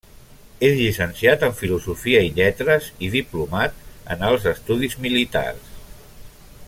[0.67, 3.79] És llicenciat en Filosofia i Lletres i diplomat
[4.17, 5.71] en Alts Estudis Militars.